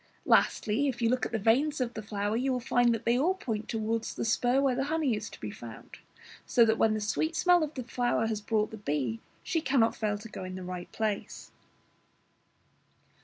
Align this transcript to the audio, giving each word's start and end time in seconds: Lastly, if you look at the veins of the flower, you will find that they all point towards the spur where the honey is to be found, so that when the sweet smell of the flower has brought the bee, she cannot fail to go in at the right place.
Lastly, 0.25 0.87
if 0.87 0.99
you 0.99 1.09
look 1.11 1.27
at 1.27 1.31
the 1.31 1.37
veins 1.37 1.79
of 1.79 1.93
the 1.93 2.01
flower, 2.01 2.35
you 2.35 2.51
will 2.51 2.59
find 2.59 2.91
that 2.91 3.05
they 3.05 3.19
all 3.19 3.35
point 3.35 3.67
towards 3.69 4.15
the 4.15 4.25
spur 4.25 4.59
where 4.59 4.73
the 4.73 4.85
honey 4.85 5.15
is 5.15 5.29
to 5.29 5.39
be 5.39 5.51
found, 5.51 5.99
so 6.43 6.65
that 6.65 6.79
when 6.79 6.95
the 6.95 6.99
sweet 6.99 7.35
smell 7.35 7.61
of 7.61 7.75
the 7.75 7.83
flower 7.83 8.25
has 8.25 8.41
brought 8.41 8.71
the 8.71 8.77
bee, 8.77 9.19
she 9.43 9.61
cannot 9.61 9.95
fail 9.95 10.17
to 10.17 10.27
go 10.27 10.43
in 10.43 10.53
at 10.53 10.55
the 10.55 10.63
right 10.63 10.91
place. 10.91 11.51